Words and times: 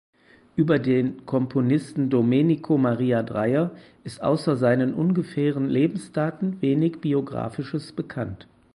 Über 0.55 0.79
den 0.79 1.27
Komponisten 1.27 2.09
Domenico 2.09 2.75
Maria 2.79 3.21
Dreyer 3.21 3.69
ist 4.03 4.23
außer 4.23 4.57
seinen 4.57 4.95
ungefähren 4.95 5.69
Lebensdaten 5.69 6.59
wenig 6.59 7.01
Biografisches 7.01 7.91
bekannt. 7.91 8.47